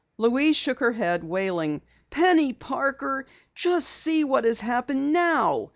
[0.17, 5.69] Louise shook her head, wailing: "Penny Parker, just see what has happened now!